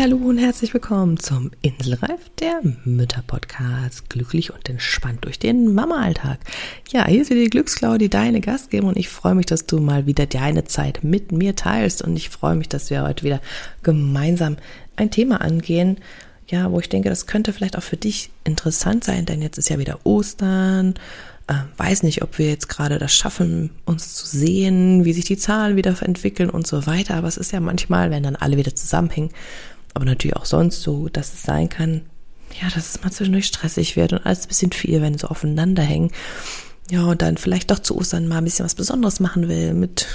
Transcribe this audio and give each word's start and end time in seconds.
Hallo 0.00 0.16
und 0.16 0.38
herzlich 0.38 0.72
willkommen 0.74 1.18
zum 1.18 1.50
Inselreif 1.60 2.30
der 2.38 2.60
Mütter 2.84 3.24
Podcast. 3.26 4.08
Glücklich 4.08 4.54
und 4.54 4.68
entspannt 4.68 5.24
durch 5.24 5.40
den 5.40 5.74
Mama-Alltag. 5.74 6.38
Ja, 6.92 7.04
hier 7.08 7.22
ist 7.22 7.30
wieder 7.30 7.40
die 7.40 7.50
Glücksclaudi, 7.50 8.08
deine 8.08 8.40
Gastgeber 8.40 8.86
und 8.86 8.96
ich 8.96 9.08
freue 9.08 9.34
mich, 9.34 9.46
dass 9.46 9.66
du 9.66 9.80
mal 9.80 10.06
wieder 10.06 10.26
deine 10.26 10.62
Zeit 10.62 11.02
mit 11.02 11.32
mir 11.32 11.56
teilst 11.56 12.02
und 12.02 12.14
ich 12.14 12.28
freue 12.28 12.54
mich, 12.54 12.68
dass 12.68 12.90
wir 12.90 13.02
heute 13.02 13.24
wieder 13.24 13.40
gemeinsam 13.82 14.56
ein 14.94 15.10
Thema 15.10 15.40
angehen, 15.40 15.96
ja, 16.46 16.70
wo 16.70 16.78
ich 16.78 16.88
denke, 16.88 17.08
das 17.08 17.26
könnte 17.26 17.52
vielleicht 17.52 17.76
auch 17.76 17.82
für 17.82 17.96
dich 17.96 18.30
interessant 18.44 19.02
sein, 19.02 19.26
denn 19.26 19.42
jetzt 19.42 19.58
ist 19.58 19.68
ja 19.68 19.80
wieder 19.80 19.98
Ostern 20.04 20.94
äh, 21.48 21.54
weiß 21.76 22.04
nicht, 22.04 22.22
ob 22.22 22.38
wir 22.38 22.48
jetzt 22.50 22.68
gerade 22.68 22.98
das 22.98 23.12
schaffen, 23.12 23.70
uns 23.84 24.14
zu 24.14 24.26
sehen, 24.26 25.04
wie 25.04 25.12
sich 25.12 25.24
die 25.24 25.38
Zahlen 25.38 25.76
wieder 25.76 26.00
entwickeln 26.02 26.50
und 26.50 26.66
so 26.66 26.86
weiter. 26.86 27.14
Aber 27.14 27.26
es 27.26 27.38
ist 27.38 27.52
ja 27.52 27.60
manchmal, 27.60 28.10
wenn 28.10 28.22
dann 28.22 28.36
alle 28.36 28.58
wieder 28.58 28.74
zusammenhängen, 28.74 29.30
aber 29.98 30.04
natürlich 30.04 30.36
auch 30.36 30.44
sonst 30.44 30.82
so, 30.82 31.08
dass 31.08 31.34
es 31.34 31.42
sein 31.42 31.68
kann, 31.68 32.02
ja, 32.62 32.68
dass 32.72 32.88
es 32.88 33.02
mal 33.02 33.10
zwischendurch 33.10 33.46
stressig 33.46 33.96
wird 33.96 34.12
und 34.12 34.24
alles 34.24 34.44
ein 34.44 34.48
bisschen 34.48 34.70
viel, 34.70 35.02
wenn 35.02 35.18
so 35.18 35.26
aufeinander 35.26 35.82
hängen. 35.82 36.12
Ja, 36.88 37.02
und 37.02 37.20
dann 37.20 37.36
vielleicht 37.36 37.72
doch 37.72 37.80
zu 37.80 37.96
Ostern 37.96 38.28
mal 38.28 38.38
ein 38.38 38.44
bisschen 38.44 38.64
was 38.64 38.76
Besonderes 38.76 39.18
machen 39.18 39.48
will 39.48 39.74
mit 39.74 40.06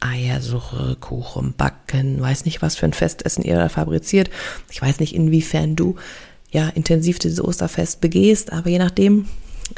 Eiersuche, 0.00 0.98
Kuchen, 1.00 1.54
Backen, 1.56 2.20
weiß 2.20 2.44
nicht, 2.44 2.60
was 2.60 2.76
für 2.76 2.84
ein 2.84 2.92
Festessen 2.92 3.42
ihr 3.42 3.56
da 3.56 3.70
fabriziert. 3.70 4.28
Ich 4.70 4.82
weiß 4.82 5.00
nicht, 5.00 5.14
inwiefern 5.14 5.76
du 5.76 5.96
ja 6.50 6.68
intensiv 6.68 7.18
dieses 7.18 7.42
Osterfest 7.42 8.02
begehst, 8.02 8.52
aber 8.52 8.68
je 8.68 8.80
nachdem, 8.80 9.28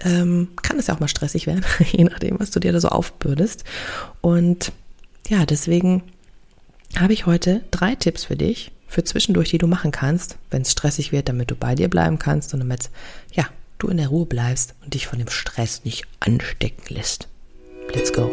ähm, 0.04 0.48
kann 0.62 0.80
es 0.80 0.88
ja 0.88 0.96
auch 0.96 1.00
mal 1.00 1.06
stressig 1.06 1.46
werden, 1.46 1.64
je 1.92 2.02
nachdem, 2.02 2.40
was 2.40 2.50
du 2.50 2.58
dir 2.58 2.72
da 2.72 2.80
so 2.80 2.88
aufbürdest. 2.88 3.62
Und 4.20 4.72
ja, 5.28 5.46
deswegen 5.46 6.02
habe 6.96 7.12
ich 7.12 7.26
heute 7.26 7.60
drei 7.70 7.94
Tipps 7.94 8.24
für 8.24 8.36
dich, 8.36 8.72
für 8.94 9.02
zwischendurch, 9.02 9.50
die 9.50 9.58
du 9.58 9.66
machen 9.66 9.90
kannst, 9.90 10.38
wenn 10.50 10.62
es 10.62 10.70
stressig 10.70 11.10
wird, 11.10 11.28
damit 11.28 11.50
du 11.50 11.56
bei 11.56 11.74
dir 11.74 11.88
bleiben 11.88 12.20
kannst 12.20 12.54
und 12.54 12.60
damit, 12.60 12.90
ja, 13.32 13.44
du 13.78 13.88
in 13.88 13.96
der 13.96 14.08
Ruhe 14.08 14.24
bleibst 14.24 14.74
und 14.84 14.94
dich 14.94 15.08
von 15.08 15.18
dem 15.18 15.28
Stress 15.28 15.84
nicht 15.84 16.06
anstecken 16.20 16.94
lässt. 16.94 17.28
Let's 17.92 18.12
go. 18.12 18.32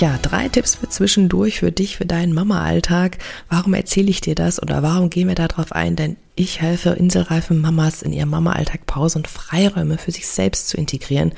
Ja, 0.00 0.16
drei 0.16 0.48
Tipps 0.48 0.76
für 0.76 0.88
zwischendurch 0.88 1.58
für 1.58 1.72
dich, 1.72 1.98
für 1.98 2.06
deinen 2.06 2.32
Mama-Alltag. 2.32 3.18
Warum 3.50 3.74
erzähle 3.74 4.08
ich 4.08 4.22
dir 4.22 4.34
das 4.34 4.60
oder 4.62 4.82
warum 4.82 5.10
gehen 5.10 5.28
wir 5.28 5.34
darauf 5.34 5.72
ein? 5.72 5.94
Denn 5.94 6.16
ich 6.36 6.62
helfe 6.62 6.88
inselreifen 6.90 7.60
Mamas 7.60 8.00
in 8.00 8.14
ihrem 8.14 8.30
Mama-Alltag 8.30 8.86
Pause 8.86 9.18
und 9.18 9.28
Freiräume 9.28 9.98
für 9.98 10.10
sich 10.10 10.26
selbst 10.26 10.70
zu 10.70 10.78
integrieren, 10.78 11.32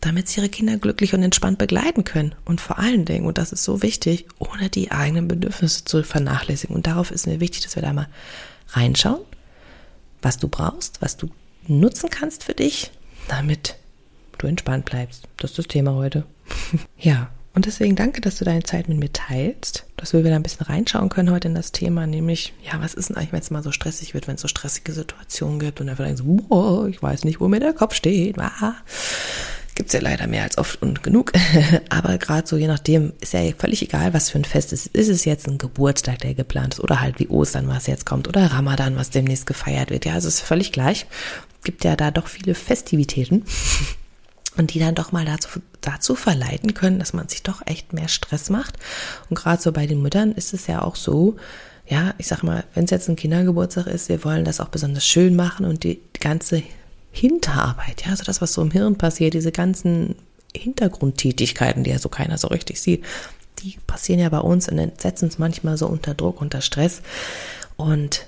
damit 0.00 0.28
sie 0.28 0.40
ihre 0.40 0.48
Kinder 0.48 0.76
glücklich 0.76 1.14
und 1.14 1.22
entspannt 1.24 1.58
begleiten 1.58 2.04
können. 2.04 2.36
Und 2.44 2.60
vor 2.60 2.78
allen 2.78 3.06
Dingen, 3.06 3.26
und 3.26 3.38
das 3.38 3.50
ist 3.50 3.64
so 3.64 3.82
wichtig, 3.82 4.26
ohne 4.38 4.70
die 4.70 4.92
eigenen 4.92 5.26
Bedürfnisse 5.26 5.84
zu 5.84 6.04
vernachlässigen. 6.04 6.76
Und 6.76 6.86
darauf 6.86 7.10
ist 7.10 7.26
mir 7.26 7.40
wichtig, 7.40 7.62
dass 7.62 7.74
wir 7.74 7.82
da 7.82 7.92
mal 7.92 8.08
reinschauen, 8.68 9.22
was 10.22 10.38
du 10.38 10.46
brauchst, 10.46 11.02
was 11.02 11.16
du 11.16 11.28
nutzen 11.66 12.08
kannst 12.08 12.44
für 12.44 12.54
dich, 12.54 12.92
damit 13.26 13.74
du 14.38 14.46
entspannt 14.46 14.84
bleibst. 14.84 15.24
Das 15.38 15.50
ist 15.50 15.58
das 15.58 15.66
Thema 15.66 15.94
heute. 15.94 16.24
ja, 17.00 17.30
und 17.56 17.64
deswegen 17.64 17.96
danke, 17.96 18.20
dass 18.20 18.36
du 18.36 18.44
deine 18.44 18.64
Zeit 18.64 18.86
mit 18.86 18.98
mir 18.98 19.10
teilst, 19.10 19.86
dass 19.96 20.12
wir 20.12 20.22
wieder 20.22 20.36
ein 20.36 20.42
bisschen 20.42 20.66
reinschauen 20.66 21.08
können 21.08 21.30
heute 21.30 21.48
in 21.48 21.54
das 21.54 21.72
Thema, 21.72 22.06
nämlich, 22.06 22.52
ja, 22.62 22.78
was 22.82 22.92
ist 22.92 23.08
denn 23.08 23.16
eigentlich, 23.16 23.32
wenn 23.32 23.40
es 23.40 23.50
mal 23.50 23.62
so 23.62 23.72
stressig 23.72 24.12
wird, 24.12 24.28
wenn 24.28 24.34
es 24.34 24.42
so 24.42 24.48
stressige 24.48 24.92
Situationen 24.92 25.58
gibt 25.58 25.80
und 25.80 25.88
einfach 25.88 26.04
denkst, 26.04 26.22
boah, 26.22 26.86
ich 26.86 27.02
weiß 27.02 27.24
nicht, 27.24 27.40
wo 27.40 27.48
mir 27.48 27.58
der 27.58 27.72
Kopf 27.72 27.94
steht. 27.94 28.38
Ah, 28.38 28.74
gibt's 29.74 29.94
ja 29.94 30.00
leider 30.00 30.26
mehr 30.26 30.42
als 30.42 30.58
oft 30.58 30.82
und 30.82 31.02
genug. 31.02 31.32
Aber 31.88 32.18
gerade 32.18 32.46
so, 32.46 32.58
je 32.58 32.66
nachdem, 32.66 33.14
ist 33.22 33.32
ja 33.32 33.40
völlig 33.56 33.80
egal, 33.80 34.12
was 34.12 34.28
für 34.28 34.38
ein 34.38 34.44
Fest 34.44 34.74
ist. 34.74 34.88
Ist 34.88 35.08
es 35.08 35.24
jetzt 35.24 35.48
ein 35.48 35.56
Geburtstag, 35.56 36.18
der 36.18 36.34
geplant 36.34 36.74
ist, 36.74 36.80
oder 36.80 37.00
halt 37.00 37.18
wie 37.20 37.28
Ostern, 37.28 37.68
was 37.68 37.86
jetzt 37.86 38.04
kommt, 38.04 38.28
oder 38.28 38.52
Ramadan, 38.52 38.96
was 38.96 39.08
demnächst 39.08 39.46
gefeiert 39.46 39.88
wird. 39.88 40.04
Ja, 40.04 40.12
also 40.12 40.28
es 40.28 40.34
ist 40.34 40.40
völlig 40.42 40.72
gleich. 40.72 41.06
Gibt 41.64 41.84
ja 41.84 41.96
da 41.96 42.10
doch 42.10 42.26
viele 42.26 42.54
Festivitäten 42.54 43.44
und 44.56 44.74
die 44.74 44.78
dann 44.78 44.94
doch 44.94 45.12
mal 45.12 45.24
dazu, 45.24 45.60
dazu 45.80 46.14
verleiten 46.14 46.74
können, 46.74 46.98
dass 46.98 47.12
man 47.12 47.28
sich 47.28 47.42
doch 47.42 47.62
echt 47.66 47.92
mehr 47.92 48.08
Stress 48.08 48.50
macht. 48.50 48.76
Und 49.28 49.36
gerade 49.36 49.62
so 49.62 49.72
bei 49.72 49.86
den 49.86 50.02
Müttern 50.02 50.32
ist 50.32 50.54
es 50.54 50.66
ja 50.66 50.82
auch 50.82 50.96
so, 50.96 51.36
ja, 51.86 52.14
ich 52.18 52.26
sag 52.26 52.42
mal, 52.42 52.64
wenn 52.74 52.84
es 52.84 52.90
jetzt 52.90 53.08
ein 53.08 53.16
Kindergeburtstag 53.16 53.86
ist, 53.86 54.08
wir 54.08 54.24
wollen 54.24 54.44
das 54.44 54.60
auch 54.60 54.68
besonders 54.68 55.06
schön 55.06 55.36
machen 55.36 55.66
und 55.66 55.84
die 55.84 56.00
ganze 56.18 56.62
Hinterarbeit, 57.12 58.04
ja, 58.04 58.10
also 58.10 58.24
das, 58.24 58.42
was 58.42 58.52
so 58.52 58.62
im 58.62 58.70
Hirn 58.70 58.96
passiert, 58.96 59.34
diese 59.34 59.52
ganzen 59.52 60.16
Hintergrundtätigkeiten, 60.54 61.84
die 61.84 61.90
ja 61.90 61.98
so 61.98 62.08
keiner 62.08 62.38
so 62.38 62.48
richtig 62.48 62.80
sieht, 62.80 63.04
die 63.60 63.78
passieren 63.86 64.20
ja 64.20 64.28
bei 64.28 64.38
uns 64.38 64.68
und 64.68 65.00
setzen 65.00 65.26
uns 65.26 65.38
manchmal 65.38 65.76
so 65.76 65.86
unter 65.86 66.14
Druck, 66.14 66.40
unter 66.40 66.60
Stress. 66.60 67.02
Und 67.76 68.26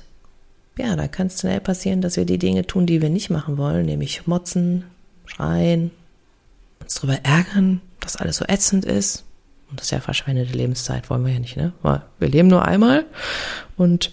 ja, 0.79 0.97
da 0.97 1.09
kann 1.09 1.27
es 1.27 1.41
schnell 1.41 1.61
passieren, 1.61 2.01
dass 2.01 2.17
wir 2.17 2.25
die 2.25 2.39
Dinge 2.39 2.67
tun, 2.67 2.87
die 2.87 3.03
wir 3.03 3.11
nicht 3.11 3.31
machen 3.31 3.59
wollen, 3.59 3.85
nämlich 3.87 4.27
motzen, 4.27 4.85
schreien, 5.27 5.91
uns 6.89 6.95
darüber 6.95 7.19
ärgern, 7.23 7.83
dass 8.01 8.17
alles 8.17 8.39
so 8.39 8.47
ätzend 8.49 8.87
ist. 8.87 9.25
Und 9.71 9.79
das 9.79 9.89
ist 9.89 9.91
ja 9.91 10.01
verschwendete 10.01 10.57
Lebenszeit, 10.57 11.11
wollen 11.11 11.27
wir 11.27 11.35
ja 11.35 11.39
nicht, 11.39 11.59
ne? 11.59 11.75
Wir 11.83 12.29
leben 12.29 12.49
nur 12.49 12.65
einmal 12.65 13.05
und 13.77 14.13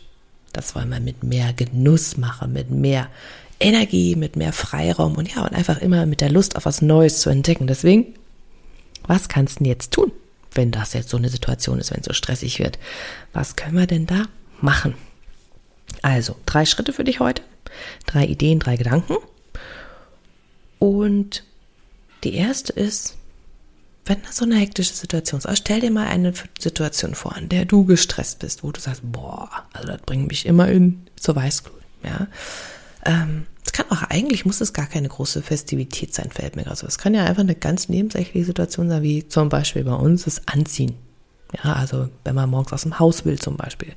das 0.52 0.76
wollen 0.76 0.90
wir 0.90 1.00
mit 1.00 1.24
mehr 1.24 1.54
Genuss 1.54 2.18
machen, 2.18 2.52
mit 2.52 2.70
mehr 2.72 3.08
Energie, 3.62 4.18
mit 4.18 4.36
mehr 4.36 4.52
Freiraum 4.52 5.16
und 5.16 5.34
ja, 5.34 5.44
und 5.44 5.54
einfach 5.54 5.80
immer 5.80 6.06
mit 6.06 6.20
der 6.20 6.30
Lust 6.30 6.58
auf 6.58 6.66
was 6.66 6.82
Neues 6.82 7.22
zu 7.22 7.30
entdecken. 7.30 7.68
Deswegen, 7.68 8.14
was 9.08 9.30
kannst 9.30 9.56
du 9.56 9.64
denn 9.64 9.72
jetzt 9.72 9.94
tun, 9.94 10.12
wenn 10.54 10.72
das 10.72 10.92
jetzt 10.92 11.10
so 11.10 11.16
eine 11.16 11.30
Situation 11.30 11.80
ist, 11.80 11.92
wenn 11.92 12.02
es 12.02 12.06
so 12.06 12.14
stressig 12.14 12.60
wird? 12.60 12.78
Was 13.32 13.56
können 13.56 13.78
wir 13.78 13.88
denn 13.88 14.08
da 14.08 14.24
machen? 14.60 14.96
Also, 16.02 16.36
drei 16.46 16.66
Schritte 16.66 16.92
für 16.92 17.06
dich 17.06 17.22
heute, 17.22 17.42
drei 18.06 18.26
Ideen, 18.26 18.60
drei 18.60 18.76
Gedanken. 18.76 19.16
Und 20.80 21.46
die 22.26 22.34
erste 22.34 22.74
ist, 22.74 23.16
wenn 24.06 24.22
das 24.24 24.38
so 24.38 24.46
eine 24.46 24.56
hektische 24.56 24.94
Situation 24.94 25.40
ist, 25.40 25.46
also 25.46 25.62
stell 25.62 25.80
dir 25.80 25.92
mal 25.92 26.08
eine 26.08 26.34
Situation 26.60 27.16
vor, 27.16 27.36
in 27.38 27.50
der 27.50 27.66
du 27.66 27.86
gestresst 27.86 28.40
bist, 28.40 28.64
wo 28.64 28.72
du 28.72 28.80
sagst, 28.80 29.02
boah, 29.04 29.50
also 29.74 29.88
das 29.88 30.02
bringt 30.02 30.28
mich 30.28 30.46
immer 30.46 30.68
in 30.68 31.08
zur 31.16 31.36
Weißglut, 31.36 31.82
ja. 32.04 32.28
Ähm, 33.06 33.46
es 33.66 33.72
kann 33.72 33.90
auch 33.90 34.04
eigentlich, 34.04 34.46
muss 34.46 34.62
es 34.62 34.74
gar 34.74 34.86
keine 34.86 35.08
große 35.08 35.42
Festivität 35.42 36.14
sein, 36.14 36.30
fällt 36.32 36.56
mir 36.56 36.64
gerade 36.64 36.78
so. 36.78 36.88
Es 36.88 37.00
kann 37.00 37.16
ja 37.16 37.26
einfach 37.26 37.42
eine 37.42 37.56
ganz 37.56 37.90
nebensächliche 37.90 38.46
Situation 38.46 38.90
sein, 38.90 39.02
wie 39.02 39.28
zum 39.28 39.50
Beispiel 39.50 39.84
bei 39.84 39.94
uns 39.94 40.26
das 40.26 40.48
Anziehen. 40.48 40.96
Ja, 41.64 41.74
also 41.74 42.10
wenn 42.24 42.36
man 42.36 42.50
morgens 42.50 42.74
aus 42.74 42.84
dem 42.84 43.00
Haus 43.00 43.26
will 43.26 43.40
zum 43.40 43.58
Beispiel. 43.58 43.94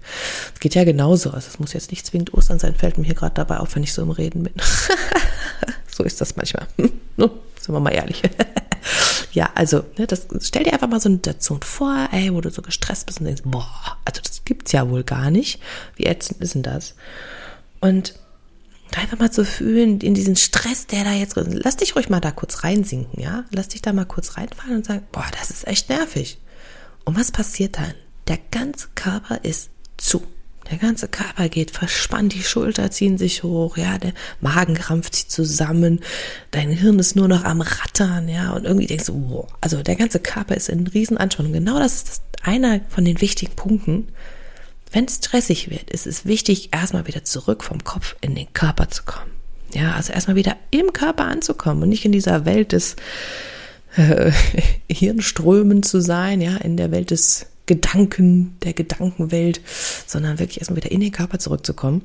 Es 0.55 0.61
geht 0.61 0.75
ja 0.75 0.85
genauso. 0.85 1.31
Also 1.31 1.49
es 1.49 1.59
muss 1.59 1.73
jetzt 1.73 1.91
nicht 1.91 2.07
zwingend 2.07 2.33
Ostern 2.33 2.59
sein, 2.59 2.77
fällt 2.77 2.99
mir 2.99 3.05
hier 3.05 3.15
gerade 3.15 3.35
dabei 3.35 3.59
auf, 3.59 3.75
wenn 3.75 3.83
ich 3.83 3.93
so 3.93 4.03
im 4.03 4.11
Reden 4.11 4.45
bin. 4.45 4.55
so 5.91 6.05
ist 6.05 6.21
das 6.21 6.37
manchmal. 6.37 6.67
Sind 7.69 7.75
wir 7.75 7.81
mal 7.81 7.91
ehrlich. 7.91 8.23
ja, 9.33 9.51
also, 9.55 9.85
ne, 9.99 10.07
das, 10.07 10.27
stell 10.41 10.65
dir 10.65 10.73
einfach 10.73 10.89
mal 10.89 11.01
so 11.01 11.11
eine 11.11 11.17
Situation 11.17 11.61
vor, 11.61 12.09
ey, 12.13 12.33
wo 12.33 12.41
du 12.41 12.49
so 12.51 12.63
gestresst 12.63 13.05
bist 13.05 13.21
und 13.21 13.27
denkst, 13.27 13.43
boah, 13.45 13.99
also 14.07 14.23
das 14.23 14.43
gibt's 14.47 14.73
ja 14.73 14.89
wohl 14.89 15.05
gar 15.05 15.31
nicht. 15.31 15.61
Wie 15.95 16.07
ätzend 16.07 16.41
ist 16.41 16.55
denn 16.55 16.63
das? 16.63 16.95
Und 17.81 18.15
einfach 18.97 19.19
mal 19.19 19.31
zu 19.31 19.45
fühlen, 19.45 20.01
in 20.01 20.15
diesen 20.15 20.35
Stress, 20.35 20.87
der 20.87 21.05
da 21.05 21.13
jetzt, 21.13 21.37
lass 21.37 21.77
dich 21.77 21.95
ruhig 21.95 22.09
mal 22.09 22.21
da 22.21 22.31
kurz 22.31 22.65
reinsinken, 22.65 23.23
ja? 23.23 23.45
Lass 23.51 23.69
dich 23.69 23.83
da 23.83 23.93
mal 23.93 24.07
kurz 24.07 24.39
reinfallen 24.39 24.77
und 24.77 24.87
sagen, 24.87 25.07
boah, 25.13 25.27
das 25.39 25.51
ist 25.51 25.69
echt 25.69 25.91
nervig. 25.91 26.39
Und 27.05 27.19
was 27.19 27.31
passiert 27.31 27.77
dann? 27.77 27.93
Der 28.29 28.39
ganze 28.51 28.89
Körper 28.95 29.45
ist 29.45 29.69
zu. 29.99 30.23
Der 30.71 30.79
ganze 30.79 31.09
Körper 31.09 31.49
geht 31.49 31.71
verspannt, 31.71 32.35
die 32.35 32.43
Schulter 32.43 32.91
ziehen 32.91 33.17
sich 33.17 33.43
hoch, 33.43 33.77
ja, 33.77 33.97
der 33.99 34.13
Magen 34.41 34.75
krampft 34.75 35.15
sich 35.15 35.29
zusammen, 35.29 36.01
dein 36.51 36.71
Hirn 36.71 36.99
ist 36.99 37.17
nur 37.17 37.29
noch 37.29 37.45
am 37.45 37.63
Rattern, 37.63 38.29
ja, 38.29 38.53
und 38.53 38.65
irgendwie 38.65 38.87
denkst 38.87 39.07
du, 39.07 39.31
wow, 39.31 39.47
also 39.61 39.83
der 39.83 39.97
ganze 39.97 40.21
Körper 40.21 40.57
ist 40.57 40.69
in 40.69 40.87
Riesenanspannung. 40.87 41.53
Genau 41.53 41.79
das 41.79 41.95
ist 41.95 42.09
das, 42.09 42.23
einer 42.43 42.81
von 42.89 43.05
den 43.05 43.21
wichtigen 43.21 43.55
Punkten. 43.57 44.09
Wenn 44.93 45.07
es 45.07 45.17
stressig 45.17 45.71
wird, 45.71 45.91
ist 45.91 46.07
es 46.07 46.25
wichtig, 46.25 46.71
erstmal 46.73 47.07
wieder 47.07 47.25
zurück 47.25 47.65
vom 47.65 47.85
Kopf 47.85 48.17
in 48.21 48.35
den 48.35 48.53
Körper 48.53 48.89
zu 48.89 49.05
kommen. 49.05 49.33
Ja, 49.75 49.93
also 49.93 50.13
erstmal 50.13 50.37
wieder 50.37 50.57
im 50.71 50.93
Körper 50.93 51.25
anzukommen 51.25 51.83
und 51.83 51.89
nicht 51.91 52.05
in 52.05 52.13
dieser 52.13 52.47
Welt 52.47 52.73
des 52.73 52.97
äh, 53.97 54.33
Hirnströmen 54.91 55.83
zu 55.83 56.01
sein, 56.01 56.41
ja, 56.41 56.57
in 56.57 56.77
der 56.77 56.91
Welt 56.91 57.11
des 57.11 57.47
Gedanken, 57.69 58.57
der 58.65 58.73
Gedankenwelt, 58.73 59.61
sondern 60.07 60.41
wirklich 60.41 60.59
erstmal 60.59 60.79
wieder 60.79 60.91
in 60.91 61.01
den 61.01 61.13
Körper 61.13 61.39
zurückzukommen. 61.39 62.03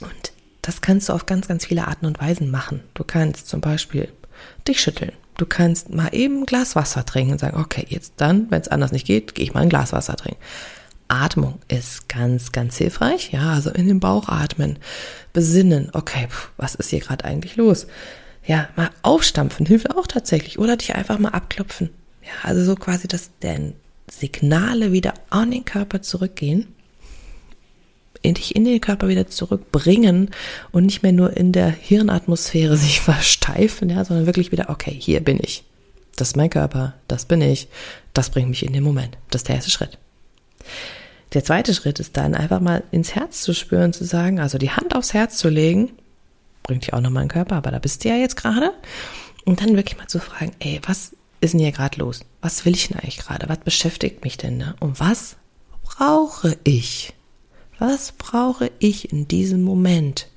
Und 0.00 0.32
das 0.62 0.80
kannst 0.80 1.08
du 1.08 1.12
auf 1.12 1.26
ganz, 1.26 1.48
ganz 1.48 1.66
viele 1.66 1.86
Arten 1.86 2.06
und 2.06 2.20
Weisen 2.20 2.50
machen. 2.50 2.80
Du 2.94 3.04
kannst 3.04 3.48
zum 3.48 3.60
Beispiel 3.60 4.08
dich 4.66 4.80
schütteln. 4.80 5.12
Du 5.36 5.44
kannst 5.46 5.90
mal 5.90 6.08
eben 6.12 6.40
ein 6.40 6.46
Glas 6.46 6.76
Wasser 6.76 7.04
trinken 7.04 7.32
und 7.32 7.38
sagen, 7.38 7.58
okay, 7.58 7.86
jetzt 7.88 8.14
dann, 8.16 8.50
wenn 8.50 8.60
es 8.60 8.68
anders 8.68 8.92
nicht 8.92 9.06
geht, 9.06 9.34
gehe 9.34 9.44
ich 9.44 9.54
mal 9.54 9.60
ein 9.60 9.68
Glas 9.68 9.92
Wasser 9.92 10.16
trinken. 10.16 10.40
Atmung 11.08 11.58
ist 11.68 12.08
ganz, 12.08 12.52
ganz 12.52 12.76
hilfreich. 12.76 13.32
Ja, 13.32 13.52
also 13.52 13.70
in 13.70 13.88
den 13.88 14.00
Bauch 14.00 14.28
atmen, 14.28 14.78
besinnen. 15.32 15.90
Okay, 15.92 16.28
was 16.56 16.74
ist 16.74 16.90
hier 16.90 17.00
gerade 17.00 17.24
eigentlich 17.24 17.56
los? 17.56 17.86
Ja, 18.46 18.68
mal 18.76 18.90
aufstampfen 19.02 19.66
hilft 19.66 19.90
auch 19.90 20.06
tatsächlich. 20.06 20.58
Oder 20.58 20.76
dich 20.76 20.94
einfach 20.94 21.18
mal 21.18 21.30
abklopfen. 21.30 21.90
Ja, 22.22 22.48
also 22.48 22.64
so 22.64 22.74
quasi, 22.76 23.08
dass 23.08 23.30
denn 23.42 23.74
Signale 24.10 24.92
wieder 24.92 25.14
an 25.30 25.50
den 25.50 25.64
Körper 25.64 26.02
zurückgehen 26.02 26.74
dich 28.24 28.54
in 28.54 28.64
den 28.64 28.80
Körper 28.80 29.08
wieder 29.08 29.26
zurückbringen 29.26 30.30
und 30.72 30.86
nicht 30.86 31.02
mehr 31.02 31.12
nur 31.12 31.36
in 31.36 31.52
der 31.52 31.70
Hirnatmosphäre 31.70 32.76
sich 32.76 33.00
versteifen, 33.00 33.90
ja, 33.90 34.04
sondern 34.04 34.26
wirklich 34.26 34.52
wieder, 34.52 34.68
okay, 34.70 34.94
hier 34.96 35.20
bin 35.20 35.38
ich. 35.40 35.64
Das 36.16 36.28
ist 36.28 36.36
mein 36.36 36.50
Körper, 36.50 36.94
das 37.08 37.24
bin 37.24 37.40
ich, 37.40 37.68
das 38.12 38.30
bringt 38.30 38.50
mich 38.50 38.64
in 38.64 38.72
den 38.72 38.82
Moment. 38.82 39.16
Das 39.30 39.40
ist 39.40 39.48
der 39.48 39.56
erste 39.56 39.70
Schritt. 39.70 39.98
Der 41.32 41.44
zweite 41.44 41.72
Schritt 41.72 42.00
ist 42.00 42.16
dann 42.16 42.34
einfach 42.34 42.60
mal 42.60 42.82
ins 42.90 43.14
Herz 43.14 43.40
zu 43.42 43.54
spüren, 43.54 43.92
zu 43.92 44.04
sagen, 44.04 44.40
also 44.40 44.58
die 44.58 44.70
Hand 44.70 44.94
aufs 44.94 45.14
Herz 45.14 45.38
zu 45.38 45.48
legen, 45.48 45.92
bringt 46.62 46.82
dich 46.82 46.92
auch 46.92 47.00
nochmal 47.00 47.22
in 47.22 47.28
den 47.28 47.34
Körper, 47.34 47.56
aber 47.56 47.70
da 47.70 47.78
bist 47.78 48.04
du 48.04 48.08
ja 48.08 48.16
jetzt 48.16 48.36
gerade. 48.36 48.72
Und 49.46 49.62
dann 49.62 49.76
wirklich 49.76 49.96
mal 49.96 50.08
zu 50.08 50.18
fragen, 50.18 50.52
ey, 50.58 50.80
was 50.86 51.12
ist 51.40 51.52
denn 51.52 51.60
hier 51.60 51.72
gerade 51.72 51.98
los? 51.98 52.20
Was 52.40 52.64
will 52.64 52.74
ich 52.74 52.88
denn 52.88 52.98
eigentlich 52.98 53.18
gerade? 53.18 53.48
Was 53.48 53.58
beschäftigt 53.58 54.24
mich 54.24 54.36
denn? 54.36 54.56
Ne? 54.56 54.74
Und 54.80 55.00
was 55.00 55.36
brauche 55.82 56.56
ich? 56.64 57.14
Was 57.78 58.12
brauche 58.12 58.70
ich 58.78 59.12
in 59.12 59.26
diesem 59.26 59.62
Moment? 59.62 60.28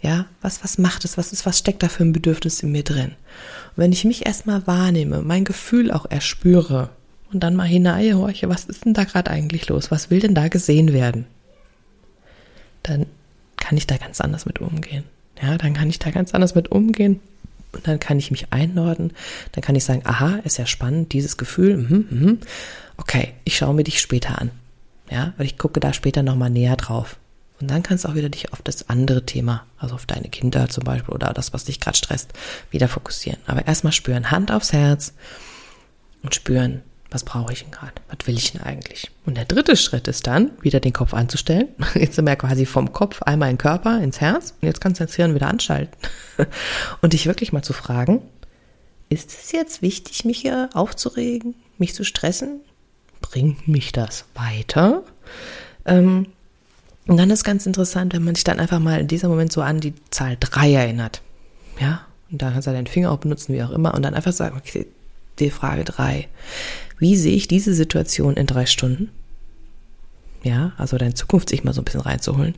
Ja, 0.00 0.26
was, 0.40 0.64
was 0.64 0.78
macht 0.78 1.04
es? 1.04 1.16
Was 1.16 1.32
ist, 1.32 1.46
was 1.46 1.58
steckt 1.58 1.82
da 1.82 1.88
für 1.88 2.04
ein 2.04 2.12
Bedürfnis 2.12 2.62
in 2.62 2.72
mir 2.72 2.82
drin? 2.82 3.10
Und 3.10 3.76
wenn 3.76 3.92
ich 3.92 4.04
mich 4.04 4.26
erstmal 4.26 4.66
wahrnehme, 4.66 5.22
mein 5.22 5.44
Gefühl 5.44 5.90
auch 5.90 6.06
erspüre 6.10 6.90
und 7.32 7.40
dann 7.40 7.54
mal 7.54 7.66
hineinhorche, 7.66 8.48
was 8.48 8.64
ist 8.64 8.84
denn 8.84 8.94
da 8.94 9.04
gerade 9.04 9.30
eigentlich 9.30 9.68
los? 9.68 9.90
Was 9.90 10.10
will 10.10 10.20
denn 10.20 10.34
da 10.34 10.48
gesehen 10.48 10.92
werden? 10.92 11.26
Dann 12.82 13.06
kann 13.56 13.76
ich 13.76 13.86
da 13.86 13.96
ganz 13.96 14.20
anders 14.20 14.44
mit 14.44 14.60
umgehen. 14.60 15.04
Ja, 15.40 15.56
dann 15.56 15.72
kann 15.72 15.88
ich 15.88 15.98
da 15.98 16.10
ganz 16.10 16.34
anders 16.34 16.54
mit 16.54 16.70
umgehen. 16.70 17.20
Und 17.72 17.88
dann 17.88 17.98
kann 17.98 18.18
ich 18.18 18.30
mich 18.30 18.52
einordnen. 18.52 19.12
Dann 19.52 19.62
kann 19.62 19.74
ich 19.74 19.84
sagen, 19.84 20.02
aha, 20.04 20.40
ist 20.44 20.58
ja 20.58 20.66
spannend, 20.66 21.12
dieses 21.12 21.36
Gefühl. 21.36 21.78
Mhm, 21.78 22.06
mhm. 22.10 22.38
Okay, 22.96 23.32
ich 23.44 23.56
schaue 23.56 23.74
mir 23.74 23.84
dich 23.84 24.00
später 24.00 24.40
an. 24.40 24.50
Ja, 25.10 25.32
weil 25.36 25.46
ich 25.46 25.58
gucke 25.58 25.80
da 25.80 25.92
später 25.92 26.22
nochmal 26.22 26.50
näher 26.50 26.76
drauf. 26.76 27.16
Und 27.60 27.70
dann 27.70 27.82
kannst 27.82 28.04
du 28.04 28.08
auch 28.08 28.14
wieder 28.14 28.28
dich 28.28 28.52
auf 28.52 28.60
das 28.62 28.88
andere 28.88 29.24
Thema, 29.24 29.66
also 29.78 29.94
auf 29.94 30.04
deine 30.04 30.28
Kinder 30.28 30.68
zum 30.68 30.84
Beispiel 30.84 31.14
oder 31.14 31.32
das, 31.32 31.52
was 31.52 31.64
dich 31.64 31.78
gerade 31.80 31.96
stresst, 31.96 32.32
wieder 32.70 32.88
fokussieren. 32.88 33.38
Aber 33.46 33.66
erstmal 33.66 33.92
spüren, 33.92 34.30
Hand 34.30 34.50
aufs 34.50 34.72
Herz 34.72 35.14
und 36.22 36.34
spüren, 36.34 36.82
was 37.12 37.24
brauche 37.24 37.52
ich 37.52 37.62
denn 37.62 37.70
gerade? 37.70 37.94
Was 38.08 38.26
will 38.26 38.36
ich 38.36 38.52
denn 38.52 38.62
eigentlich? 38.62 39.10
Und 39.26 39.36
der 39.36 39.44
dritte 39.44 39.76
Schritt 39.76 40.08
ist 40.08 40.26
dann, 40.26 40.50
wieder 40.60 40.80
den 40.80 40.92
Kopf 40.92 41.14
anzustellen. 41.14 41.68
Jetzt 41.94 42.16
sind 42.16 42.26
wir 42.26 42.36
quasi 42.36 42.66
vom 42.66 42.92
Kopf 42.92 43.22
einmal 43.22 43.50
in 43.50 43.56
den 43.56 43.58
Körper, 43.58 44.00
ins 44.02 44.20
Herz. 44.20 44.54
Und 44.60 44.66
jetzt 44.68 44.80
kannst 44.80 45.00
du 45.00 45.04
das 45.04 45.14
Hirn 45.14 45.34
wieder 45.34 45.48
anschalten. 45.48 45.96
Und 47.02 47.12
dich 47.12 47.26
wirklich 47.26 47.52
mal 47.52 47.62
zu 47.62 47.72
fragen, 47.72 48.22
ist 49.08 49.30
es 49.30 49.52
jetzt 49.52 49.82
wichtig, 49.82 50.24
mich 50.24 50.40
hier 50.40 50.70
aufzuregen, 50.72 51.54
mich 51.78 51.94
zu 51.94 52.04
stressen? 52.04 52.60
bringt 53.22 53.66
mich 53.66 53.92
das 53.92 54.26
weiter? 54.34 55.02
Ähm, 55.86 56.26
und 57.06 57.16
dann 57.16 57.30
ist 57.30 57.44
ganz 57.44 57.64
interessant, 57.64 58.12
wenn 58.12 58.24
man 58.24 58.34
sich 58.34 58.44
dann 58.44 58.60
einfach 58.60 58.78
mal 58.78 59.00
in 59.00 59.08
diesem 59.08 59.30
Moment 59.30 59.52
so 59.52 59.62
an 59.62 59.80
die 59.80 59.94
Zahl 60.10 60.36
3 60.38 60.74
erinnert. 60.74 61.22
Ja, 61.80 62.02
und 62.30 62.42
dann 62.42 62.52
kannst 62.52 62.68
du 62.68 62.72
deinen 62.72 62.86
Finger 62.86 63.10
auch 63.10 63.18
benutzen, 63.18 63.54
wie 63.54 63.62
auch 63.62 63.70
immer, 63.70 63.94
und 63.94 64.02
dann 64.02 64.14
einfach 64.14 64.32
sagen, 64.32 64.56
okay, 64.58 64.86
die 65.38 65.50
Frage 65.50 65.84
3. 65.84 66.28
Wie 67.02 67.16
sehe 67.16 67.34
ich 67.34 67.48
diese 67.48 67.74
Situation 67.74 68.36
in 68.36 68.46
drei 68.46 68.64
Stunden? 68.64 69.10
Ja, 70.44 70.70
also 70.76 70.98
deine 70.98 71.14
Zukunft 71.14 71.48
sich 71.48 71.64
mal 71.64 71.72
so 71.72 71.80
ein 71.80 71.84
bisschen 71.84 72.00
reinzuholen. 72.00 72.54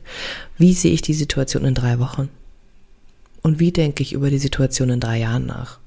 Wie 0.59 0.73
sehe 0.75 0.93
ich 0.93 1.01
die 1.01 1.15
Situation 1.15 1.65
in 1.65 1.73
drei 1.73 1.97
Wochen? 1.97 2.29
Und 3.41 3.59
wie 3.59 3.71
denke 3.71 4.03
ich 4.03 4.13
über 4.13 4.29
die 4.29 4.37
Situation 4.37 4.91
in 4.91 4.99
drei 4.99 5.17
Jahren 5.17 5.47
nach? 5.47 5.79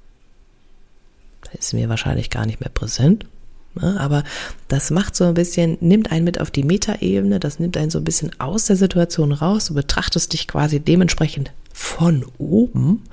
Das 1.42 1.66
ist 1.66 1.72
mir 1.72 1.88
wahrscheinlich 1.88 2.30
gar 2.30 2.46
nicht 2.46 2.58
mehr 2.58 2.68
präsent, 2.68 3.26
Ne? 3.74 3.96
Aber 4.00 4.24
das 4.66 4.90
macht 4.90 5.14
so 5.14 5.24
ein 5.24 5.34
bisschen, 5.34 5.78
nimmt 5.80 6.10
einen 6.10 6.24
mit 6.24 6.40
auf 6.40 6.50
die 6.50 6.64
Metaebene, 6.64 7.38
das 7.38 7.60
nimmt 7.60 7.76
einen 7.76 7.90
so 7.90 7.98
ein 7.98 8.04
bisschen 8.04 8.32
aus 8.40 8.66
der 8.66 8.74
Situation 8.74 9.30
raus. 9.30 9.66
Du 9.66 9.74
betrachtest 9.74 10.32
dich 10.32 10.48
quasi 10.48 10.80
dementsprechend 10.80 11.52
von 11.72 12.26
oben 12.38 13.04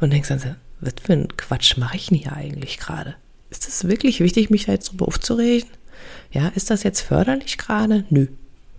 und 0.00 0.12
denkst 0.12 0.28
dann 0.28 0.38
so, 0.38 0.54
was 0.80 0.94
für 1.02 1.14
ein 1.14 1.36
Quatsch 1.36 1.78
mache 1.78 1.96
ich 1.96 2.06
denn 2.06 2.18
hier 2.18 2.32
eigentlich 2.32 2.78
gerade? 2.78 3.16
Ist 3.54 3.68
es 3.68 3.86
wirklich 3.86 4.18
wichtig, 4.18 4.50
mich 4.50 4.66
da 4.66 4.72
jetzt 4.72 4.90
drüber 4.90 5.06
aufzuregen? 5.06 5.70
Ja, 6.32 6.48
ist 6.48 6.70
das 6.70 6.82
jetzt 6.82 7.02
förderlich 7.02 7.56
gerade? 7.56 8.04
Nö, 8.10 8.26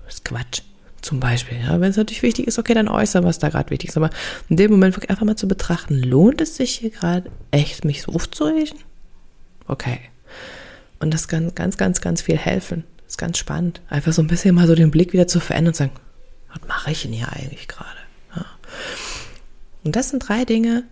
das 0.04 0.16
ist 0.16 0.25
Quatsch. 0.25 0.63
Zum 1.01 1.22
Beispiel, 1.22 1.60
ja, 1.60 1.80
wenn 1.80 1.92
es 1.92 1.98
natürlich 1.98 2.24
wichtig 2.24 2.45
ist, 2.45 2.60
okay, 2.60 2.74
dann 2.74 2.89
äußern, 2.89 3.24
was 3.24 3.39
da 3.39 3.48
gerade 3.48 3.69
wichtig 3.69 3.89
ist. 3.92 3.98
Aber 3.98 4.10
in 4.50 4.57
dem 4.57 4.72
Moment 4.72 4.95
wirklich 4.95 5.10
einfach 5.10 5.25
mal 5.25 5.38
zu 5.38 5.48
betrachten, 5.48 5.95
lohnt 5.95 6.42
es 6.42 6.57
sich 6.57 6.72
hier 6.72 6.89
gerade 6.89 7.31
echt, 7.51 7.86
mich 7.86 8.01
so 8.01 8.12
aufzuregen? 8.12 8.77
Okay. 9.68 10.00
Und 11.00 11.13
das 11.13 11.30
kann 11.30 11.56
ganz, 11.56 11.77
ganz, 11.77 12.01
ganz 12.01 12.22
viel 12.22 12.38
helfen. 12.38 12.83
Das 12.98 13.13
ist 13.13 13.18
ganz 13.18 13.38
spannend. 13.38 13.81
Einfach 13.88 14.12
so 14.12 14.22
ein 14.22 14.27
bisschen 14.27 14.56
mal 14.56 14.68
so 14.68 14.75
den 14.75 14.92
Blick 14.92 15.13
wieder 15.13 15.27
zu 15.27 15.39
verändern 15.39 15.69
und 15.69 15.75
sagen, 15.77 15.92
was 16.51 16.68
mache 16.68 16.92
ich 16.92 17.04
denn 17.04 17.13
hier 17.13 17.31
eigentlich 17.31 17.69
gerade? 17.69 17.98
Ja. 18.36 18.45
Und 19.86 19.95
das 19.95 20.10
sind 20.10 20.27
drei 20.27 20.44
Dinge, 20.44 20.83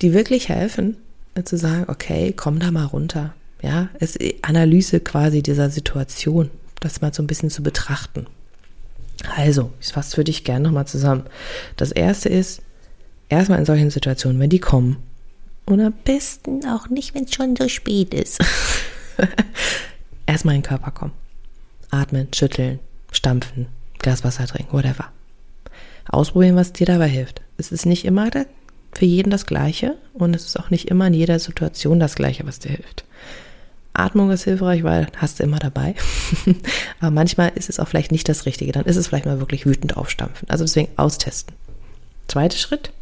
die 0.00 0.12
wirklich 0.12 0.48
helfen, 0.48 0.98
zu 1.44 1.56
sagen, 1.56 1.84
okay, 1.88 2.32
komm 2.34 2.58
da 2.58 2.70
mal 2.70 2.84
runter. 2.84 3.34
Ja, 3.62 3.88
es 3.98 4.16
ist 4.16 4.36
Analyse 4.42 5.00
quasi 5.00 5.42
dieser 5.42 5.70
Situation, 5.70 6.50
das 6.80 7.00
mal 7.00 7.12
so 7.12 7.22
ein 7.22 7.26
bisschen 7.26 7.50
zu 7.50 7.62
betrachten. 7.62 8.26
Also, 9.36 9.72
ich 9.80 9.88
fasse 9.88 10.14
für 10.14 10.24
dich 10.24 10.44
gerne 10.44 10.64
nochmal 10.64 10.86
zusammen. 10.86 11.24
Das 11.76 11.90
erste 11.90 12.28
ist, 12.28 12.62
erstmal 13.28 13.58
in 13.58 13.64
solchen 13.64 13.90
Situationen, 13.90 14.40
wenn 14.40 14.50
die 14.50 14.58
kommen, 14.58 14.98
und 15.66 15.80
am 15.80 15.94
besten 16.04 16.64
auch 16.66 16.88
nicht, 16.88 17.14
wenn 17.14 17.24
es 17.24 17.34
schon 17.34 17.56
so 17.56 17.68
spät 17.68 18.14
ist. 18.14 18.38
Erstmal 20.26 20.54
in 20.54 20.62
den 20.62 20.68
Körper 20.68 20.92
kommen. 20.92 21.12
Atmen, 21.90 22.28
schütteln, 22.32 22.78
stampfen, 23.10 23.66
Glas 23.98 24.22
Wasser 24.22 24.46
trinken, 24.46 24.72
whatever. 24.72 25.10
Ausprobieren, 26.08 26.54
was 26.54 26.72
dir 26.72 26.86
dabei 26.86 27.08
hilft. 27.08 27.42
Es 27.58 27.72
ist 27.72 27.84
nicht 27.84 28.04
immer 28.04 28.30
für 28.96 29.04
jeden 29.04 29.30
das 29.30 29.46
Gleiche 29.46 29.96
und 30.14 30.34
es 30.34 30.46
ist 30.46 30.58
auch 30.58 30.70
nicht 30.70 30.88
immer 30.88 31.06
in 31.06 31.14
jeder 31.14 31.38
Situation 31.38 32.00
das 32.00 32.14
Gleiche, 32.14 32.46
was 32.46 32.58
dir 32.58 32.70
hilft. 32.70 33.04
Atmung 33.92 34.30
ist 34.30 34.44
hilfreich, 34.44 34.82
weil 34.84 35.06
hast 35.16 35.38
du 35.38 35.44
immer 35.44 35.58
dabei. 35.58 35.94
Aber 37.00 37.10
manchmal 37.10 37.52
ist 37.54 37.68
es 37.68 37.80
auch 37.80 37.88
vielleicht 37.88 38.12
nicht 38.12 38.28
das 38.28 38.46
Richtige. 38.46 38.72
Dann 38.72 38.84
ist 38.84 38.96
es 38.96 39.08
vielleicht 39.08 39.26
mal 39.26 39.38
wirklich 39.38 39.66
wütend 39.66 39.96
aufstampfen. 39.96 40.48
Also 40.50 40.64
deswegen 40.64 40.88
austesten. 40.96 41.54
Zweiter 42.28 42.58
Schritt. 42.58 42.92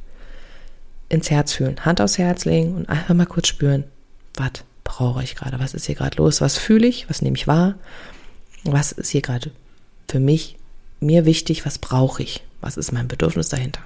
Ins 1.08 1.30
Herz 1.30 1.52
fühlen. 1.52 1.84
Hand 1.84 2.00
aufs 2.00 2.18
Herz 2.18 2.44
legen 2.44 2.76
und 2.76 2.88
einfach 2.88 3.14
mal 3.14 3.26
kurz 3.26 3.48
spüren. 3.48 3.84
Was 4.34 4.52
brauche 4.84 5.22
ich 5.22 5.34
gerade? 5.34 5.58
Was 5.58 5.74
ist 5.74 5.86
hier 5.86 5.96
gerade 5.96 6.16
los? 6.18 6.40
Was 6.40 6.58
fühle 6.58 6.86
ich? 6.86 7.08
Was 7.10 7.22
nehme 7.22 7.36
ich 7.36 7.48
wahr? 7.48 7.74
Was 8.62 8.92
ist 8.92 9.10
hier 9.10 9.22
gerade 9.22 9.50
für 10.08 10.20
mich, 10.20 10.56
mir 11.00 11.24
wichtig? 11.24 11.66
Was 11.66 11.78
brauche 11.78 12.22
ich? 12.22 12.44
Was 12.60 12.76
ist 12.76 12.92
mein 12.92 13.08
Bedürfnis 13.08 13.48
dahinter? 13.48 13.80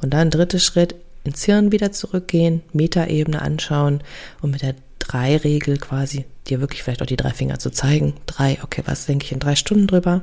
Und 0.00 0.14
dann 0.14 0.30
dritter 0.30 0.58
Schritt, 0.58 0.94
ins 1.24 1.44
Hirn 1.44 1.72
wieder 1.72 1.92
zurückgehen, 1.92 2.62
Metaebene 2.72 3.40
anschauen 3.40 4.02
und 4.40 4.50
mit 4.50 4.62
der 4.62 4.74
Drei-Regel 4.98 5.78
quasi 5.78 6.24
dir 6.46 6.60
wirklich 6.60 6.82
vielleicht 6.82 7.02
auch 7.02 7.06
die 7.06 7.16
drei 7.16 7.30
Finger 7.30 7.58
zu 7.58 7.70
zeigen. 7.70 8.14
Drei, 8.26 8.58
okay, 8.62 8.82
was 8.86 9.06
denke 9.06 9.24
ich 9.24 9.32
in 9.32 9.40
drei 9.40 9.56
Stunden 9.56 9.86
drüber? 9.86 10.22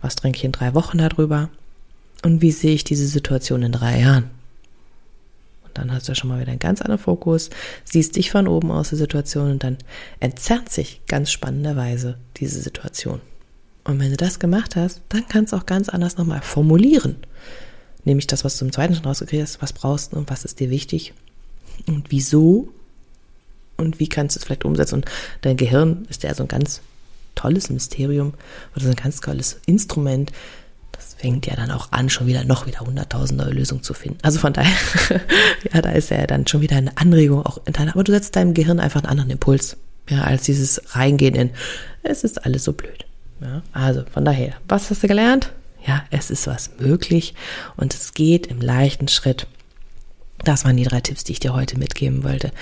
Was 0.00 0.16
denke 0.16 0.38
ich 0.38 0.44
in 0.44 0.52
drei 0.52 0.74
Wochen 0.74 0.98
darüber? 0.98 1.50
Und 2.24 2.42
wie 2.42 2.52
sehe 2.52 2.74
ich 2.74 2.84
diese 2.84 3.06
Situation 3.06 3.62
in 3.62 3.72
drei 3.72 4.00
Jahren? 4.00 4.30
Dann 5.74 5.92
hast 5.92 6.08
du 6.08 6.14
schon 6.14 6.28
mal 6.28 6.40
wieder 6.40 6.50
einen 6.50 6.58
ganz 6.58 6.82
anderen 6.82 7.00
Fokus, 7.00 7.50
siehst 7.84 8.16
dich 8.16 8.30
von 8.30 8.48
oben 8.48 8.70
aus 8.70 8.88
der 8.88 8.98
Situation 8.98 9.52
und 9.52 9.64
dann 9.64 9.78
entzerrt 10.18 10.70
sich 10.70 11.00
ganz 11.06 11.30
spannenderweise 11.30 12.18
diese 12.36 12.60
Situation. 12.60 13.20
Und 13.84 14.00
wenn 14.00 14.10
du 14.10 14.16
das 14.16 14.40
gemacht 14.40 14.76
hast, 14.76 15.02
dann 15.08 15.26
kannst 15.28 15.52
du 15.52 15.56
auch 15.56 15.66
ganz 15.66 15.88
anders 15.88 16.16
nochmal 16.16 16.42
formulieren. 16.42 17.16
Nämlich 18.08 18.26
das, 18.26 18.44
was 18.44 18.56
du 18.56 18.64
im 18.64 18.72
zweiten 18.72 18.94
schon 18.94 19.04
rausgekriegt 19.04 19.42
hast, 19.42 19.62
was 19.62 19.72
brauchst 19.72 20.12
du 20.12 20.16
und 20.16 20.30
was 20.30 20.44
ist 20.44 20.60
dir 20.60 20.70
wichtig 20.70 21.12
und 21.86 22.10
wieso 22.10 22.68
und 23.76 24.00
wie 24.00 24.08
kannst 24.08 24.34
du 24.34 24.40
es 24.40 24.44
vielleicht 24.44 24.64
umsetzen. 24.64 24.96
Und 24.96 25.04
dein 25.42 25.56
Gehirn 25.56 26.06
ist 26.08 26.22
ja 26.22 26.34
so 26.34 26.44
ein 26.44 26.48
ganz 26.48 26.80
tolles 27.34 27.70
Mysterium 27.70 28.32
oder 28.74 28.84
so 28.84 28.90
ein 28.90 28.96
ganz 28.96 29.20
tolles 29.20 29.60
Instrument, 29.66 30.32
fängt 31.18 31.46
ja 31.46 31.56
dann 31.56 31.70
auch 31.70 31.90
an, 31.90 32.08
schon 32.08 32.26
wieder 32.26 32.44
noch 32.44 32.66
wieder 32.66 32.80
hunderttausend 32.80 33.38
neue 33.40 33.50
Lösungen 33.50 33.82
zu 33.82 33.92
finden. 33.92 34.18
Also 34.22 34.38
von 34.38 34.52
daher, 34.52 34.72
ja, 35.72 35.82
da 35.82 35.90
ist 35.90 36.10
ja 36.10 36.26
dann 36.26 36.46
schon 36.46 36.60
wieder 36.60 36.76
eine 36.76 36.96
Anregung 36.96 37.44
auch 37.44 37.58
deiner, 37.64 37.92
aber 37.94 38.04
du 38.04 38.12
setzt 38.12 38.36
deinem 38.36 38.54
Gehirn 38.54 38.80
einfach 38.80 39.02
einen 39.02 39.10
anderen 39.10 39.30
Impuls. 39.30 39.76
ja, 40.08 40.22
als 40.22 40.44
dieses 40.44 40.80
Reingehen 40.94 41.34
in, 41.34 41.50
es 42.04 42.24
ist 42.24 42.44
alles 42.44 42.64
so 42.64 42.72
blöd. 42.72 43.04
Ja, 43.40 43.62
also 43.72 44.04
von 44.12 44.24
daher, 44.24 44.54
was 44.68 44.90
hast 44.90 45.02
du 45.02 45.08
gelernt? 45.08 45.52
Ja, 45.86 46.04
es 46.10 46.30
ist 46.30 46.46
was 46.46 46.70
möglich 46.78 47.34
und 47.76 47.94
es 47.94 48.14
geht 48.14 48.46
im 48.46 48.60
leichten 48.60 49.08
Schritt. 49.08 49.46
Das 50.44 50.64
waren 50.64 50.76
die 50.76 50.84
drei 50.84 51.00
Tipps, 51.00 51.24
die 51.24 51.32
ich 51.32 51.40
dir 51.40 51.54
heute 51.54 51.78
mitgeben 51.78 52.24
wollte. 52.24 52.52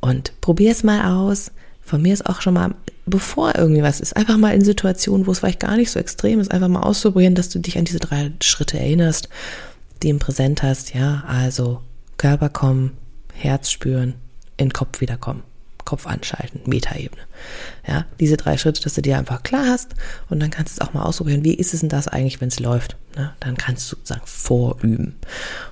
Und 0.00 0.32
probier 0.40 0.70
es 0.70 0.84
mal 0.84 1.12
aus. 1.12 1.50
Von 1.82 2.02
mir 2.02 2.12
ist 2.12 2.26
auch 2.26 2.42
schon 2.42 2.54
mal, 2.54 2.74
bevor 3.06 3.56
irgendwie 3.56 3.82
was 3.82 4.00
ist, 4.00 4.16
einfach 4.16 4.36
mal 4.36 4.54
in 4.54 4.62
Situationen, 4.62 5.26
wo 5.26 5.32
es 5.32 5.38
vielleicht 5.38 5.60
gar 5.60 5.76
nicht 5.76 5.90
so 5.90 5.98
extrem 5.98 6.38
ist, 6.38 6.50
einfach 6.50 6.68
mal 6.68 6.82
auszuprobieren, 6.82 7.34
dass 7.34 7.48
du 7.48 7.58
dich 7.58 7.78
an 7.78 7.86
diese 7.86 7.98
drei 7.98 8.30
Schritte 8.42 8.78
erinnerst, 8.78 9.28
die 10.02 10.10
im 10.10 10.18
Präsent 10.18 10.62
hast. 10.62 10.94
Ja, 10.94 11.24
also 11.26 11.80
Körper 12.18 12.50
kommen, 12.50 12.92
Herz 13.32 13.70
spüren, 13.70 14.14
in 14.58 14.72
Kopf 14.72 15.00
wiederkommen. 15.00 15.42
Kopf 15.88 16.06
anschalten, 16.06 16.60
Metaebene. 16.66 17.22
Ja, 17.86 18.04
diese 18.20 18.36
drei 18.36 18.58
Schritte, 18.58 18.82
dass 18.82 18.92
du 18.92 19.00
dir 19.00 19.16
einfach 19.16 19.42
klar 19.42 19.64
hast 19.66 19.94
und 20.28 20.38
dann 20.38 20.50
kannst 20.50 20.76
du 20.76 20.82
es 20.82 20.86
auch 20.86 20.92
mal 20.92 21.02
ausprobieren. 21.02 21.44
Wie 21.44 21.54
ist 21.54 21.72
es 21.72 21.80
denn 21.80 21.88
das 21.88 22.08
eigentlich, 22.08 22.42
wenn 22.42 22.48
es 22.48 22.60
läuft? 22.60 22.98
Ne? 23.16 23.32
Dann 23.40 23.56
kannst 23.56 23.90
du 23.90 23.96
sozusagen 23.96 24.26
vorüben. 24.26 25.16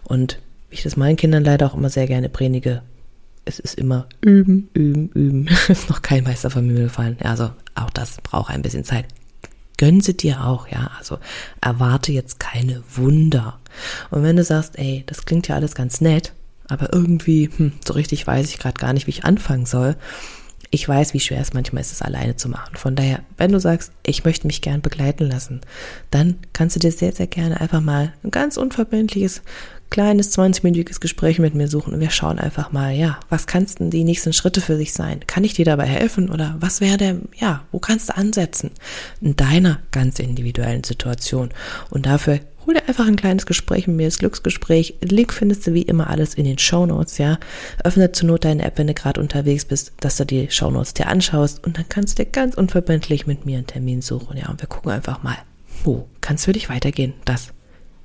Und 0.05 0.39
wie 0.71 0.77
ich 0.77 0.83
das 0.83 0.97
meinen 0.97 1.19
Kindern 1.19 1.45
leider 1.45 1.67
auch 1.67 1.75
immer 1.75 1.91
sehr 1.91 2.07
gerne 2.07 2.31
predige, 2.31 2.81
es 3.45 3.59
ist 3.59 3.75
immer 3.75 4.07
üben, 4.23 4.71
üben, 4.73 5.11
üben. 5.11 5.49
ist 5.69 5.91
noch 5.91 6.01
kein 6.01 6.25
Meister 6.25 6.49
von 6.49 6.67
mir 6.67 6.85
gefallen. 6.85 7.19
Also 7.23 7.51
auch 7.75 7.91
das 7.91 8.17
braucht 8.23 8.51
ein 8.51 8.63
bisschen 8.63 8.85
Zeit. 8.85 9.05
Gönn 9.77 10.01
sie 10.01 10.17
dir 10.17 10.47
auch, 10.47 10.67
ja. 10.69 10.93
Also 10.97 11.19
erwarte 11.61 12.11
jetzt 12.11 12.41
keine 12.41 12.83
Wunder. 12.95 13.59
Und 14.11 14.23
wenn 14.23 14.37
du 14.37 14.45
sagst, 14.45 14.79
ey, 14.79 15.05
das 15.05 15.27
klingt 15.27 15.47
ja 15.49 15.57
alles 15.57 15.75
ganz 15.75 16.01
nett, 16.01 16.33
aber 16.69 16.93
irgendwie, 16.93 17.51
hm, 17.57 17.73
so 17.87 17.95
richtig 17.95 18.27
weiß 18.27 18.49
ich 18.49 18.59
gerade 18.59 18.81
gar 18.81 18.93
nicht, 18.93 19.07
wie 19.07 19.13
ich 19.13 19.25
anfangen 19.25 19.67
soll. 19.67 19.97
Ich 20.71 20.89
weiß, 20.89 21.15
wie 21.15 21.21
schwer 21.21 21.41
es 21.41 21.53
manchmal 21.53 21.83
ist, 21.83 21.93
es 21.93 22.03
alleine 22.03 22.37
zu 22.37 22.49
machen. 22.49 22.77
Von 22.77 22.97
daher, 22.97 23.21
wenn 23.37 23.53
du 23.53 23.61
sagst, 23.61 23.93
ich 24.05 24.25
möchte 24.25 24.49
mich 24.49 24.63
gern 24.63 24.83
begleiten 24.83 25.25
lassen, 25.25 25.61
dann 26.11 26.37
kannst 26.53 26.75
du 26.75 26.81
dir 26.81 26.91
sehr, 26.91 27.13
sehr 27.13 27.29
gerne 27.29 27.61
einfach 27.61 27.81
mal 27.81 28.13
ein 28.25 28.33
ganz 28.33 28.57
unverbindliches, 28.57 29.43
kleines 29.91 30.37
20-minütiges 30.37 31.01
Gespräch 31.01 31.39
mit 31.39 31.55
mir 31.55 31.69
suchen 31.69 31.95
und 31.95 32.01
wir 32.01 32.11
schauen 32.11 32.41
einfach 32.41 32.73
mal, 32.73 32.93
ja, 32.93 33.21
was 33.29 33.47
kannst 33.47 33.79
denn 33.79 33.91
die 33.91 34.03
nächsten 34.03 34.33
Schritte 34.33 34.61
für 34.61 34.77
sich 34.77 34.93
sein? 34.93 35.21
Kann 35.27 35.45
ich 35.45 35.55
dir 35.55 35.65
dabei 35.65 35.87
helfen 35.87 36.31
oder 36.31 36.57
was 36.59 36.81
wäre 36.81 36.97
der, 36.97 37.17
ja, 37.37 37.63
wo 37.71 37.79
kannst 37.79 38.09
du 38.09 38.17
ansetzen? 38.17 38.73
In 39.21 39.37
deiner 39.37 39.79
ganz 39.93 40.19
individuellen 40.19 40.85
Situation. 40.85 41.51
Und 41.91 42.07
dafür 42.07 42.41
hol 42.67 42.75
dir 42.75 42.89
einfach 42.89 43.07
ein 43.07 43.17
kleines 43.17 43.47
Gespräch 43.47 43.87
mit 43.87 43.97
mir, 43.97 44.07
das 44.07 44.19
Glücksgespräch. 44.19 44.97
Link 45.01 45.33
findest 45.33 45.67
du 45.67 45.73
wie 45.73 45.83
immer 45.83 46.11
alles 46.11 46.35
in 46.35 46.45
den 46.45 46.59
Show 46.59 46.87
Notes, 46.87 47.19
ja. 47.19 47.39
Öffne 47.85 48.13
zur 48.13 48.29
Not 48.29 48.45
deine 48.45 48.65
App, 48.65 48.79
wenn 48.79 48.89
du 48.89 48.95
gerade 48.95 49.21
unterwegs 49.21 49.65
bist, 49.65 49.93
dass 50.01 50.17
du 50.17 50.27
die 50.27 50.51
Show 50.51 50.71
Notes 50.71 50.95
dir 50.95 51.09
anschaust 51.09 51.65
und 51.65 51.79
dann 51.79 51.89
kannst 51.89 52.19
du 52.19 52.25
dir 52.25 52.31
ganz 52.31 52.55
unverbindlich 52.55 53.27
mit 53.27 53.47
mir 53.47 53.59
einen 53.59 53.67
Termin 53.67 54.03
suchen, 54.03 54.37
ja. 54.37 54.49
Und 54.49 54.61
wir 54.61 54.69
gucken 54.69 54.91
einfach 54.91 55.23
mal, 55.23 55.37
wo 55.85 56.09
kann 56.21 56.37
es 56.37 56.45
für 56.45 56.53
dich 56.53 56.69
weitergehen, 56.69 57.15
dass 57.25 57.53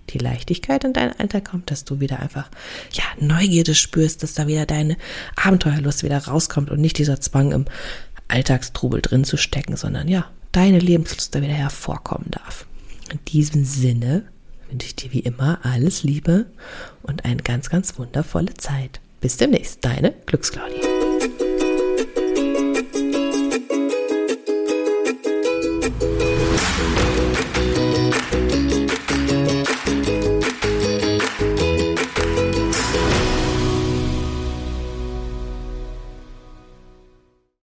die 0.09 0.17
Leichtigkeit 0.17 0.83
in 0.83 0.93
dein 0.93 1.17
Alter 1.19 1.41
kommt, 1.41 1.71
dass 1.71 1.85
du 1.85 1.99
wieder 1.99 2.19
einfach, 2.19 2.49
ja, 2.91 3.03
Neugierde 3.19 3.75
spürst, 3.75 4.23
dass 4.23 4.33
da 4.33 4.47
wieder 4.47 4.65
deine 4.65 4.97
Abenteuerlust 5.35 6.03
wieder 6.03 6.17
rauskommt 6.17 6.69
und 6.69 6.81
nicht 6.81 6.97
dieser 6.97 7.19
Zwang 7.21 7.51
im 7.51 7.65
Alltagstrubel 8.27 9.01
drin 9.01 9.23
zu 9.23 9.37
stecken, 9.37 9.75
sondern 9.75 10.07
ja, 10.07 10.29
deine 10.51 10.79
Lebenslust 10.79 11.33
da 11.33 11.41
wieder 11.41 11.53
hervorkommen 11.53 12.31
darf. 12.31 12.65
In 13.11 13.19
diesem 13.25 13.65
Sinne 13.65 14.23
wünsche 14.71 14.87
ich 14.87 14.95
dir 14.95 15.11
wie 15.11 15.19
immer 15.19 15.59
alles 15.63 16.03
Liebe 16.03 16.45
und 17.03 17.25
eine 17.25 17.43
ganz, 17.43 17.69
ganz 17.69 17.97
wundervolle 17.99 18.53
Zeit. 18.55 18.99
Bis 19.19 19.37
demnächst, 19.37 19.85
deine 19.85 20.13
Glücksclaudie. 20.25 21.00